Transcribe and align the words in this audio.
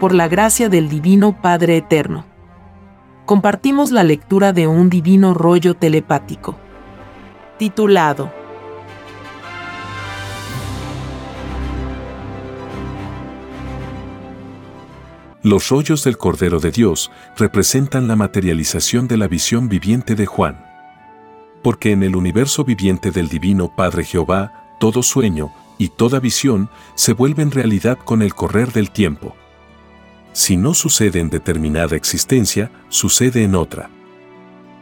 por 0.00 0.14
la 0.14 0.28
gracia 0.28 0.70
del 0.70 0.88
Divino 0.88 1.40
Padre 1.42 1.76
Eterno. 1.76 2.24
Compartimos 3.26 3.90
la 3.90 4.02
lectura 4.02 4.54
de 4.54 4.66
un 4.66 4.88
divino 4.88 5.34
rollo 5.34 5.74
telepático. 5.74 6.58
Titulado 7.58 8.32
Los 15.42 15.68
rollos 15.68 16.02
del 16.04 16.16
Cordero 16.16 16.60
de 16.60 16.70
Dios 16.70 17.10
representan 17.36 18.08
la 18.08 18.16
materialización 18.16 19.06
de 19.06 19.18
la 19.18 19.28
visión 19.28 19.68
viviente 19.68 20.14
de 20.14 20.24
Juan. 20.24 20.64
Porque 21.62 21.92
en 21.92 22.02
el 22.02 22.16
universo 22.16 22.64
viviente 22.64 23.10
del 23.10 23.28
Divino 23.28 23.74
Padre 23.76 24.04
Jehová, 24.04 24.76
todo 24.80 25.02
sueño 25.02 25.50
y 25.76 25.88
toda 25.88 26.20
visión 26.20 26.70
se 26.94 27.12
vuelven 27.12 27.50
realidad 27.50 27.98
con 27.98 28.22
el 28.22 28.34
correr 28.34 28.72
del 28.72 28.90
tiempo. 28.90 29.34
Si 30.32 30.56
no 30.56 30.74
sucede 30.74 31.20
en 31.20 31.28
determinada 31.28 31.96
existencia, 31.96 32.70
sucede 32.88 33.42
en 33.42 33.54
otra. 33.54 33.90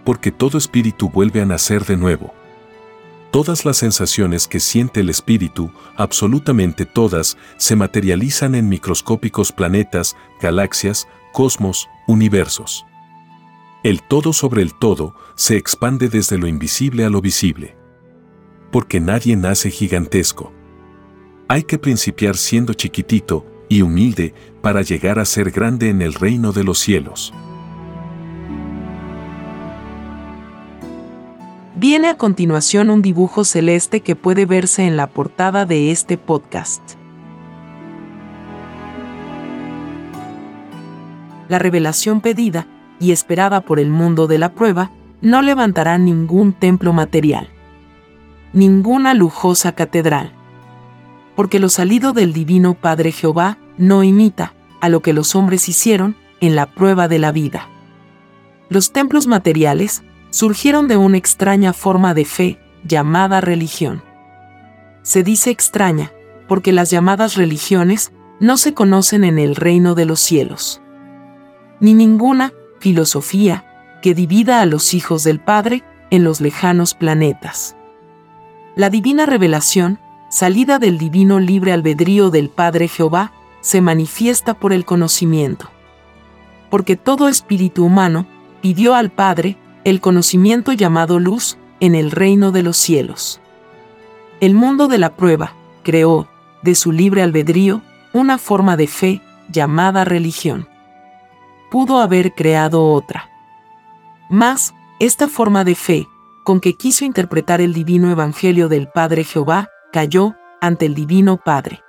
Porque 0.04 0.30
todo 0.30 0.58
espíritu 0.58 1.08
vuelve 1.08 1.40
a 1.40 1.46
nacer 1.46 1.84
de 1.84 1.96
nuevo. 1.96 2.34
Todas 3.30 3.64
las 3.64 3.76
sensaciones 3.76 4.46
que 4.46 4.60
siente 4.60 5.00
el 5.00 5.10
espíritu, 5.10 5.70
absolutamente 5.96 6.86
todas, 6.86 7.36
se 7.56 7.76
materializan 7.76 8.54
en 8.54 8.68
microscópicos 8.68 9.52
planetas, 9.52 10.16
galaxias, 10.40 11.06
cosmos, 11.32 11.88
universos. 12.06 12.86
El 13.84 14.02
todo 14.02 14.32
sobre 14.32 14.62
el 14.62 14.74
todo 14.74 15.14
se 15.34 15.56
expande 15.56 16.08
desde 16.08 16.38
lo 16.38 16.46
invisible 16.46 17.04
a 17.04 17.10
lo 17.10 17.20
visible. 17.20 17.76
Porque 18.72 18.98
nadie 18.98 19.36
nace 19.36 19.70
gigantesco. 19.70 20.52
Hay 21.48 21.62
que 21.62 21.78
principiar 21.78 22.36
siendo 22.36 22.74
chiquitito 22.74 23.46
y 23.68 23.82
humilde 23.82 24.34
para 24.62 24.82
llegar 24.82 25.18
a 25.18 25.24
ser 25.24 25.50
grande 25.50 25.90
en 25.90 26.02
el 26.02 26.14
reino 26.14 26.52
de 26.52 26.64
los 26.64 26.78
cielos. 26.78 27.32
Viene 31.76 32.08
a 32.08 32.16
continuación 32.16 32.90
un 32.90 33.02
dibujo 33.02 33.44
celeste 33.44 34.00
que 34.00 34.16
puede 34.16 34.46
verse 34.46 34.84
en 34.84 34.96
la 34.96 35.06
portada 35.06 35.64
de 35.64 35.92
este 35.92 36.18
podcast. 36.18 36.82
La 41.48 41.58
revelación 41.58 42.20
pedida 42.20 42.66
y 42.98 43.12
esperada 43.12 43.60
por 43.60 43.78
el 43.78 43.90
mundo 43.90 44.26
de 44.26 44.38
la 44.38 44.54
prueba 44.54 44.90
no 45.20 45.40
levantará 45.40 45.98
ningún 45.98 46.52
templo 46.52 46.92
material, 46.92 47.48
ninguna 48.52 49.14
lujosa 49.14 49.72
catedral, 49.72 50.32
porque 51.38 51.60
lo 51.60 51.68
salido 51.68 52.12
del 52.12 52.32
divino 52.32 52.74
Padre 52.74 53.12
Jehová 53.12 53.58
no 53.76 54.02
imita 54.02 54.54
a 54.80 54.88
lo 54.88 55.02
que 55.02 55.12
los 55.12 55.36
hombres 55.36 55.68
hicieron 55.68 56.16
en 56.40 56.56
la 56.56 56.66
prueba 56.66 57.06
de 57.06 57.20
la 57.20 57.30
vida. 57.30 57.68
Los 58.68 58.90
templos 58.90 59.28
materiales 59.28 60.02
surgieron 60.30 60.88
de 60.88 60.96
una 60.96 61.16
extraña 61.16 61.72
forma 61.72 62.12
de 62.12 62.24
fe 62.24 62.58
llamada 62.82 63.40
religión. 63.40 64.02
Se 65.02 65.22
dice 65.22 65.50
extraña 65.50 66.10
porque 66.48 66.72
las 66.72 66.90
llamadas 66.90 67.36
religiones 67.36 68.10
no 68.40 68.56
se 68.56 68.74
conocen 68.74 69.22
en 69.22 69.38
el 69.38 69.54
reino 69.54 69.94
de 69.94 70.06
los 70.06 70.18
cielos. 70.18 70.82
Ni 71.78 71.94
ninguna 71.94 72.52
filosofía 72.80 73.64
que 74.02 74.12
divida 74.12 74.60
a 74.60 74.66
los 74.66 74.92
hijos 74.92 75.22
del 75.22 75.38
Padre 75.38 75.84
en 76.10 76.24
los 76.24 76.40
lejanos 76.40 76.94
planetas. 76.94 77.76
La 78.74 78.90
divina 78.90 79.24
revelación, 79.24 80.00
salida 80.28 80.78
del 80.78 80.98
divino 80.98 81.40
libre 81.40 81.72
albedrío 81.72 82.30
del 82.30 82.50
Padre 82.50 82.88
Jehová, 82.88 83.32
se 83.60 83.80
manifiesta 83.80 84.54
por 84.54 84.72
el 84.72 84.84
conocimiento. 84.84 85.70
Porque 86.70 86.96
todo 86.96 87.28
espíritu 87.28 87.84
humano 87.84 88.26
pidió 88.60 88.94
al 88.94 89.10
Padre 89.10 89.56
el 89.84 90.00
conocimiento 90.00 90.72
llamado 90.72 91.18
luz 91.18 91.56
en 91.80 91.94
el 91.94 92.10
reino 92.10 92.52
de 92.52 92.62
los 92.62 92.76
cielos. 92.76 93.40
El 94.40 94.54
mundo 94.54 94.88
de 94.88 94.98
la 94.98 95.16
prueba 95.16 95.54
creó, 95.82 96.28
de 96.62 96.74
su 96.74 96.92
libre 96.92 97.22
albedrío, 97.22 97.82
una 98.12 98.38
forma 98.38 98.76
de 98.76 98.86
fe 98.86 99.22
llamada 99.48 100.04
religión. 100.04 100.68
Pudo 101.70 101.98
haber 101.98 102.34
creado 102.34 102.84
otra. 102.92 103.30
Mas, 104.28 104.74
esta 104.98 105.28
forma 105.28 105.64
de 105.64 105.74
fe, 105.74 106.08
con 106.44 106.60
que 106.60 106.74
quiso 106.74 107.04
interpretar 107.04 107.60
el 107.60 107.72
divino 107.74 108.10
evangelio 108.10 108.68
del 108.68 108.88
Padre 108.88 109.24
Jehová, 109.24 109.68
cayó 109.92 110.36
ante 110.60 110.86
el 110.86 110.94
divino 110.94 111.36
Padre. 111.36 111.82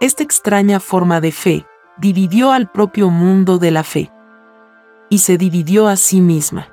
Esta 0.00 0.22
extraña 0.22 0.80
forma 0.80 1.20
de 1.20 1.32
fe 1.32 1.66
dividió 1.98 2.52
al 2.52 2.70
propio 2.70 3.10
mundo 3.10 3.58
de 3.58 3.70
la 3.70 3.84
fe. 3.84 4.10
Y 5.08 5.18
se 5.18 5.38
dividió 5.38 5.88
a 5.88 5.96
sí 5.96 6.20
misma. 6.20 6.68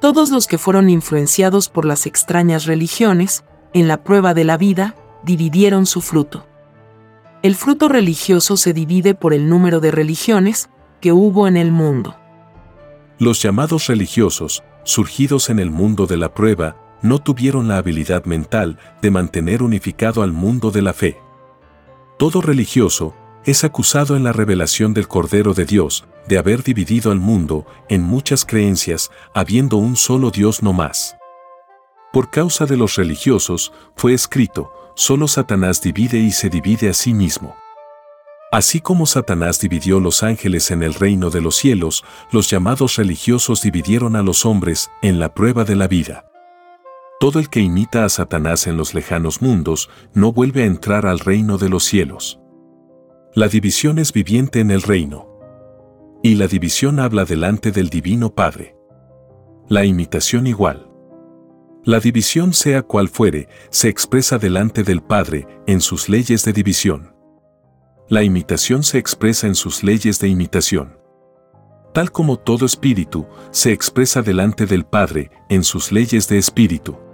Todos 0.00 0.30
los 0.30 0.46
que 0.46 0.58
fueron 0.58 0.90
influenciados 0.90 1.68
por 1.68 1.84
las 1.84 2.06
extrañas 2.06 2.66
religiones, 2.66 3.44
en 3.72 3.88
la 3.88 4.02
prueba 4.02 4.34
de 4.34 4.44
la 4.44 4.56
vida, 4.56 4.94
dividieron 5.22 5.86
su 5.86 6.00
fruto. 6.00 6.46
El 7.42 7.54
fruto 7.54 7.88
religioso 7.88 8.56
se 8.56 8.72
divide 8.72 9.14
por 9.14 9.34
el 9.34 9.48
número 9.48 9.80
de 9.80 9.90
religiones 9.90 10.68
que 11.00 11.12
hubo 11.12 11.46
en 11.46 11.56
el 11.56 11.70
mundo. 11.70 12.16
Los 13.18 13.42
llamados 13.42 13.86
religiosos, 13.86 14.62
surgidos 14.84 15.50
en 15.50 15.58
el 15.58 15.70
mundo 15.70 16.06
de 16.06 16.16
la 16.16 16.34
prueba, 16.34 16.76
no 17.06 17.18
tuvieron 17.20 17.68
la 17.68 17.78
habilidad 17.78 18.24
mental 18.24 18.78
de 19.02 19.10
mantener 19.10 19.62
unificado 19.62 20.22
al 20.22 20.32
mundo 20.32 20.70
de 20.70 20.82
la 20.82 20.92
fe. 20.92 21.18
Todo 22.18 22.40
religioso 22.40 23.14
es 23.44 23.62
acusado 23.62 24.16
en 24.16 24.24
la 24.24 24.32
revelación 24.32 24.92
del 24.92 25.06
Cordero 25.06 25.54
de 25.54 25.64
Dios 25.64 26.04
de 26.26 26.38
haber 26.38 26.62
dividido 26.62 27.12
al 27.12 27.20
mundo 27.20 27.66
en 27.88 28.02
muchas 28.02 28.44
creencias, 28.44 29.10
habiendo 29.34 29.76
un 29.76 29.96
solo 29.96 30.30
Dios 30.30 30.62
no 30.62 30.72
más. 30.72 31.16
Por 32.12 32.30
causa 32.30 32.66
de 32.66 32.76
los 32.76 32.96
religiosos, 32.96 33.72
fue 33.94 34.14
escrito, 34.14 34.72
solo 34.96 35.28
Satanás 35.28 35.80
divide 35.80 36.18
y 36.18 36.32
se 36.32 36.50
divide 36.50 36.88
a 36.88 36.94
sí 36.94 37.14
mismo. 37.14 37.54
Así 38.50 38.80
como 38.80 39.06
Satanás 39.06 39.60
dividió 39.60 40.00
los 40.00 40.22
ángeles 40.22 40.70
en 40.70 40.82
el 40.82 40.94
reino 40.94 41.30
de 41.30 41.40
los 41.40 41.56
cielos, 41.56 42.04
los 42.32 42.48
llamados 42.48 42.96
religiosos 42.96 43.60
dividieron 43.62 44.16
a 44.16 44.22
los 44.22 44.46
hombres 44.46 44.90
en 45.02 45.20
la 45.20 45.34
prueba 45.34 45.64
de 45.64 45.76
la 45.76 45.88
vida. 45.88 46.24
Todo 47.18 47.38
el 47.38 47.48
que 47.48 47.60
imita 47.60 48.04
a 48.04 48.10
Satanás 48.10 48.66
en 48.66 48.76
los 48.76 48.92
lejanos 48.92 49.40
mundos 49.40 49.88
no 50.12 50.32
vuelve 50.32 50.64
a 50.64 50.66
entrar 50.66 51.06
al 51.06 51.18
reino 51.18 51.56
de 51.56 51.70
los 51.70 51.82
cielos. 51.84 52.38
La 53.34 53.48
división 53.48 53.98
es 53.98 54.12
viviente 54.12 54.60
en 54.60 54.70
el 54.70 54.82
reino. 54.82 55.26
Y 56.22 56.34
la 56.34 56.46
división 56.46 57.00
habla 57.00 57.24
delante 57.24 57.72
del 57.72 57.88
Divino 57.88 58.34
Padre. 58.34 58.76
La 59.66 59.86
imitación 59.86 60.46
igual. 60.46 60.90
La 61.84 62.00
división 62.00 62.52
sea 62.52 62.82
cual 62.82 63.08
fuere, 63.08 63.48
se 63.70 63.88
expresa 63.88 64.36
delante 64.36 64.82
del 64.82 65.02
Padre 65.02 65.46
en 65.66 65.80
sus 65.80 66.10
leyes 66.10 66.44
de 66.44 66.52
división. 66.52 67.14
La 68.08 68.24
imitación 68.24 68.82
se 68.82 68.98
expresa 68.98 69.46
en 69.46 69.54
sus 69.54 69.82
leyes 69.82 70.20
de 70.20 70.28
imitación. 70.28 70.98
Tal 71.94 72.12
como 72.12 72.38
todo 72.38 72.66
espíritu 72.66 73.26
se 73.52 73.72
expresa 73.72 74.20
delante 74.20 74.66
del 74.66 74.84
Padre 74.84 75.30
en 75.48 75.64
sus 75.64 75.92
leyes 75.92 76.28
de 76.28 76.36
espíritu. 76.36 77.05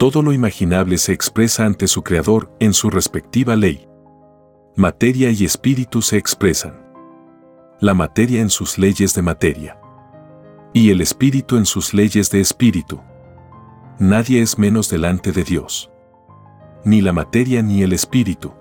Todo 0.00 0.22
lo 0.22 0.32
imaginable 0.32 0.98
se 0.98 1.12
expresa 1.12 1.64
ante 1.64 1.86
su 1.86 2.02
Creador 2.02 2.50
en 2.58 2.74
su 2.74 2.90
respectiva 2.90 3.54
ley 3.54 3.86
materia 4.80 5.30
y 5.30 5.44
espíritu 5.44 6.00
se 6.00 6.16
expresan. 6.16 6.74
La 7.80 7.92
materia 7.92 8.40
en 8.40 8.48
sus 8.48 8.78
leyes 8.78 9.14
de 9.14 9.20
materia. 9.20 9.78
Y 10.72 10.90
el 10.90 11.02
espíritu 11.02 11.58
en 11.58 11.66
sus 11.66 11.92
leyes 11.92 12.30
de 12.30 12.40
espíritu. 12.40 12.98
Nadie 13.98 14.40
es 14.40 14.58
menos 14.58 14.88
delante 14.88 15.32
de 15.32 15.44
Dios. 15.44 15.90
Ni 16.82 17.02
la 17.02 17.12
materia 17.12 17.60
ni 17.60 17.82
el 17.82 17.92
espíritu. 17.92 18.54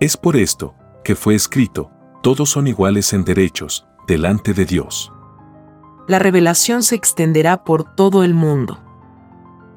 Es 0.00 0.16
por 0.16 0.36
esto 0.36 0.74
que 1.04 1.14
fue 1.14 1.34
escrito, 1.34 1.90
todos 2.22 2.48
son 2.48 2.68
iguales 2.68 3.12
en 3.12 3.24
derechos, 3.24 3.86
delante 4.06 4.54
de 4.54 4.64
Dios. 4.64 5.12
La 6.06 6.18
revelación 6.18 6.82
se 6.82 6.94
extenderá 6.94 7.64
por 7.64 7.94
todo 7.96 8.24
el 8.24 8.32
mundo. 8.32 8.87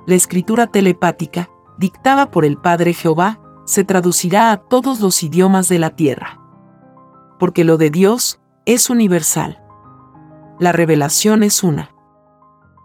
La 0.05 0.15
escritura 0.15 0.67
telepática, 0.67 1.49
dictada 1.77 2.31
por 2.31 2.45
el 2.45 2.57
Padre 2.57 2.93
Jehová, 2.93 3.39
se 3.65 3.83
traducirá 3.83 4.51
a 4.51 4.57
todos 4.57 4.99
los 4.99 5.21
idiomas 5.23 5.69
de 5.69 5.79
la 5.79 5.91
tierra. 5.91 6.39
Porque 7.39 7.63
lo 7.63 7.77
de 7.77 7.89
Dios 7.89 8.39
es 8.65 8.89
universal. 8.89 9.61
La 10.59 10.71
revelación 10.71 11.43
es 11.43 11.63
una. 11.63 11.95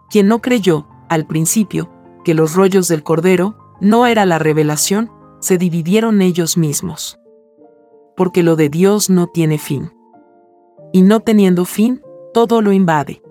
Quien 0.09 0.27
no 0.27 0.41
creyó, 0.41 0.87
al 1.09 1.25
principio, 1.25 1.91
que 2.23 2.33
los 2.33 2.55
rollos 2.55 2.87
del 2.87 3.03
Cordero 3.03 3.57
no 3.79 4.05
era 4.05 4.25
la 4.25 4.39
revelación, 4.39 5.11
se 5.39 5.57
dividieron 5.57 6.21
ellos 6.21 6.57
mismos. 6.57 7.19
Porque 8.15 8.43
lo 8.43 8.55
de 8.55 8.69
Dios 8.69 9.09
no 9.09 9.27
tiene 9.27 9.57
fin. 9.57 9.91
Y 10.93 11.01
no 11.01 11.19
teniendo 11.19 11.65
fin, 11.65 12.01
todo 12.33 12.61
lo 12.61 12.71
invade. 12.71 13.21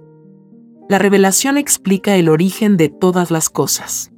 La 0.88 0.98
revelación 0.98 1.58
explica 1.58 2.16
el 2.16 2.28
origen 2.28 2.76
de 2.76 2.88
todas 2.88 3.30
las 3.30 3.50
cosas 3.50 4.12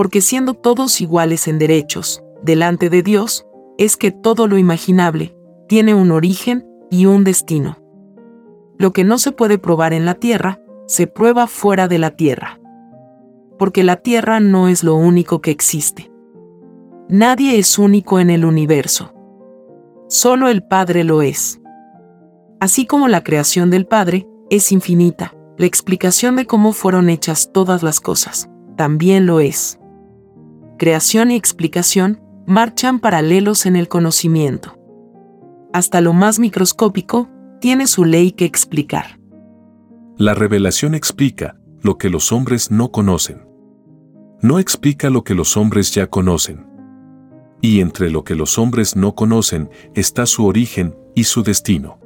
porque 0.00 0.22
siendo 0.22 0.54
todos 0.54 1.02
iguales 1.02 1.46
en 1.46 1.58
derechos, 1.58 2.22
delante 2.42 2.88
de 2.88 3.02
Dios, 3.02 3.46
es 3.76 3.98
que 3.98 4.10
todo 4.10 4.46
lo 4.46 4.56
imaginable, 4.56 5.36
tiene 5.68 5.92
un 5.92 6.10
origen 6.10 6.66
y 6.90 7.04
un 7.04 7.22
destino. 7.22 7.76
Lo 8.78 8.94
que 8.94 9.04
no 9.04 9.18
se 9.18 9.30
puede 9.30 9.58
probar 9.58 9.92
en 9.92 10.06
la 10.06 10.14
Tierra, 10.14 10.58
se 10.86 11.06
prueba 11.06 11.46
fuera 11.46 11.86
de 11.86 11.98
la 11.98 12.12
Tierra. 12.12 12.58
Porque 13.58 13.84
la 13.84 13.96
Tierra 13.96 14.40
no 14.40 14.68
es 14.68 14.84
lo 14.84 14.94
único 14.94 15.42
que 15.42 15.50
existe. 15.50 16.10
Nadie 17.10 17.58
es 17.58 17.78
único 17.78 18.20
en 18.20 18.30
el 18.30 18.46
universo. 18.46 19.12
Solo 20.08 20.48
el 20.48 20.62
Padre 20.62 21.04
lo 21.04 21.20
es. 21.20 21.60
Así 22.58 22.86
como 22.86 23.06
la 23.06 23.22
creación 23.22 23.70
del 23.70 23.86
Padre 23.86 24.26
es 24.48 24.72
infinita, 24.72 25.34
la 25.60 25.66
explicación 25.66 26.36
de 26.36 26.46
cómo 26.46 26.72
fueron 26.72 27.10
hechas 27.10 27.50
todas 27.52 27.82
las 27.82 28.00
cosas 28.00 28.48
también 28.78 29.26
lo 29.26 29.40
es. 29.40 29.78
Creación 30.78 31.30
y 31.30 31.36
explicación 31.36 32.22
marchan 32.46 32.98
paralelos 32.98 33.66
en 33.66 33.76
el 33.76 33.86
conocimiento. 33.86 34.78
Hasta 35.74 36.00
lo 36.00 36.14
más 36.14 36.38
microscópico 36.38 37.28
tiene 37.60 37.86
su 37.86 38.06
ley 38.06 38.32
que 38.32 38.46
explicar. 38.46 39.20
La 40.16 40.32
revelación 40.32 40.94
explica 40.94 41.60
lo 41.82 41.98
que 41.98 42.08
los 42.08 42.32
hombres 42.32 42.70
no 42.70 42.90
conocen. 42.90 43.46
No 44.40 44.60
explica 44.60 45.10
lo 45.10 45.24
que 45.24 45.34
los 45.34 45.58
hombres 45.58 45.92
ya 45.92 46.06
conocen. 46.06 46.66
Y 47.60 47.82
entre 47.82 48.08
lo 48.08 48.24
que 48.24 48.34
los 48.34 48.58
hombres 48.58 48.96
no 48.96 49.14
conocen 49.14 49.68
está 49.94 50.24
su 50.24 50.46
origen 50.46 50.96
y 51.14 51.24
su 51.24 51.42
destino. 51.42 52.00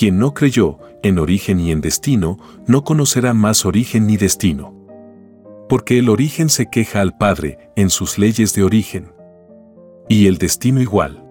Quien 0.00 0.18
no 0.18 0.32
creyó 0.32 0.78
en 1.02 1.18
origen 1.18 1.60
y 1.60 1.72
en 1.72 1.82
destino, 1.82 2.38
no 2.66 2.84
conocerá 2.84 3.34
más 3.34 3.66
origen 3.66 4.06
ni 4.06 4.16
destino. 4.16 4.74
Porque 5.68 5.98
el 5.98 6.08
origen 6.08 6.48
se 6.48 6.70
queja 6.70 7.02
al 7.02 7.18
Padre 7.18 7.70
en 7.76 7.90
sus 7.90 8.16
leyes 8.16 8.54
de 8.54 8.62
origen. 8.62 9.12
Y 10.08 10.26
el 10.26 10.38
destino 10.38 10.80
igual. 10.80 11.22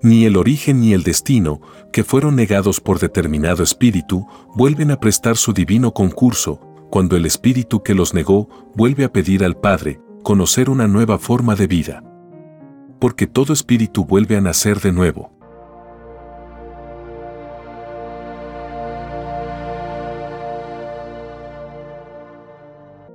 Ni 0.00 0.24
el 0.24 0.38
origen 0.38 0.80
ni 0.80 0.94
el 0.94 1.02
destino, 1.02 1.60
que 1.92 2.04
fueron 2.04 2.36
negados 2.36 2.80
por 2.80 3.00
determinado 3.00 3.62
espíritu, 3.62 4.26
vuelven 4.54 4.90
a 4.90 4.98
prestar 4.98 5.36
su 5.36 5.52
divino 5.52 5.92
concurso, 5.92 6.60
cuando 6.88 7.18
el 7.18 7.26
espíritu 7.26 7.82
que 7.82 7.94
los 7.94 8.14
negó 8.14 8.48
vuelve 8.74 9.04
a 9.04 9.12
pedir 9.12 9.44
al 9.44 9.58
Padre 9.58 10.00
conocer 10.22 10.70
una 10.70 10.88
nueva 10.88 11.18
forma 11.18 11.54
de 11.54 11.66
vida. 11.66 12.02
Porque 12.98 13.26
todo 13.26 13.52
espíritu 13.52 14.06
vuelve 14.06 14.38
a 14.38 14.40
nacer 14.40 14.80
de 14.80 14.90
nuevo. 14.90 15.33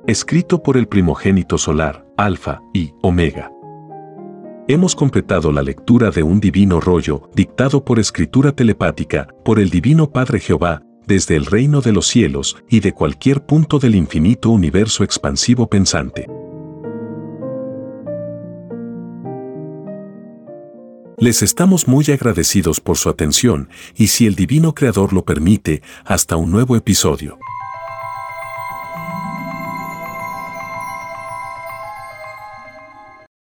Escrito 0.09 0.63
por 0.63 0.75
el 0.75 0.87
primogénito 0.87 1.59
solar, 1.59 2.03
Alfa 2.17 2.63
y 2.73 2.93
Omega. 3.03 3.51
Hemos 4.67 4.95
completado 4.95 5.51
la 5.51 5.61
lectura 5.61 6.09
de 6.09 6.23
un 6.23 6.39
divino 6.39 6.81
rollo, 6.81 7.29
dictado 7.35 7.85
por 7.85 7.99
escritura 7.99 8.51
telepática, 8.51 9.27
por 9.45 9.59
el 9.59 9.69
Divino 9.69 10.09
Padre 10.09 10.39
Jehová, 10.39 10.81
desde 11.05 11.35
el 11.35 11.45
reino 11.45 11.81
de 11.81 11.91
los 11.91 12.07
cielos 12.07 12.57
y 12.67 12.79
de 12.79 12.91
cualquier 12.91 13.45
punto 13.45 13.77
del 13.77 13.93
infinito 13.93 14.49
universo 14.49 15.03
expansivo 15.03 15.67
pensante. 15.67 16.27
Les 21.19 21.43
estamos 21.43 21.87
muy 21.87 22.05
agradecidos 22.05 22.79
por 22.79 22.97
su 22.97 23.09
atención 23.09 23.69
y 23.95 24.07
si 24.07 24.25
el 24.25 24.33
Divino 24.33 24.73
Creador 24.73 25.13
lo 25.13 25.23
permite, 25.23 25.83
hasta 26.03 26.35
un 26.35 26.49
nuevo 26.49 26.75
episodio. 26.75 27.37